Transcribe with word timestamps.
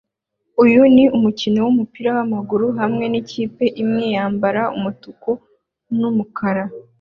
Uyu 0.63 0.81
ni 0.95 1.03
umukino 1.17 1.57
wumupira 1.65 2.09
wamaguru 2.17 2.67
hamwe 2.79 3.05
nikipe 3.11 3.65
imwe 3.83 4.03
yambaye 4.15 4.61
umutuku 4.77 5.31
numukara 5.99 6.63